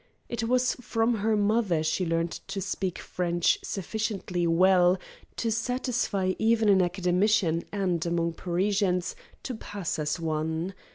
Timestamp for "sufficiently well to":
3.61-5.51